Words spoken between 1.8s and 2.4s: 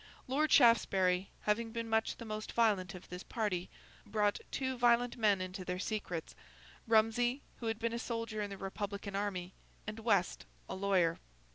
much the